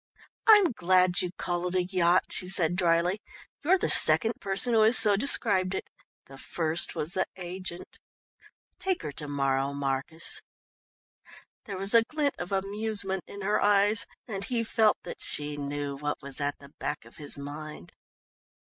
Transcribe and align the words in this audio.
"I'm 0.47 0.71
glad 0.71 1.21
you 1.21 1.29
call 1.37 1.67
it 1.67 1.75
a 1.75 1.83
'yacht,'" 1.83 2.31
she 2.31 2.47
said 2.47 2.75
dryly. 2.75 3.21
"You're 3.63 3.77
the 3.77 3.87
second 3.87 4.33
person 4.41 4.73
who 4.73 4.81
has 4.81 4.97
so 4.97 5.15
described 5.15 5.75
it. 5.75 5.91
The 6.25 6.39
first 6.39 6.95
was 6.95 7.13
the 7.13 7.27
agent. 7.37 7.99
Take 8.79 9.03
her 9.03 9.11
to 9.11 9.27
morrow, 9.27 9.73
Marcus." 9.73 10.41
There 11.65 11.77
was 11.77 11.93
a 11.93 12.01
glint 12.03 12.33
of 12.39 12.51
amusement 12.51 13.25
in 13.27 13.41
her 13.43 13.61
eyes, 13.61 14.07
and 14.27 14.43
he 14.43 14.63
felt 14.63 14.97
that 15.03 15.21
she 15.21 15.55
knew 15.55 15.97
what 15.97 16.19
was 16.23 16.41
at 16.41 16.57
the 16.57 16.69
back 16.79 17.05
of 17.05 17.17
his 17.17 17.37
mind. 17.37 17.93